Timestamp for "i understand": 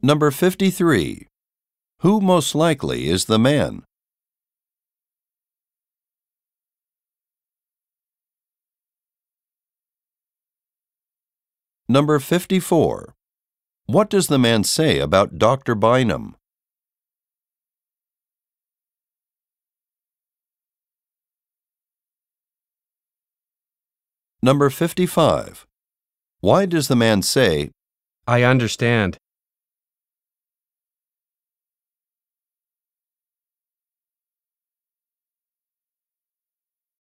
28.28-29.18